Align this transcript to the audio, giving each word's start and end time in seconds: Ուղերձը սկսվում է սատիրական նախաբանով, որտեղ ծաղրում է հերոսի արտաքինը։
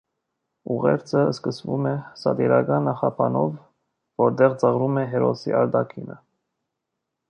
Ուղերձը 0.75 1.21
սկսվում 1.33 1.85
է 1.91 1.91
սատիրական 2.23 2.89
նախաբանով, 2.93 3.55
որտեղ 4.25 4.59
ծաղրում 4.65 5.01
է 5.05 5.09
հերոսի 5.17 5.59
արտաքինը։ 5.65 6.23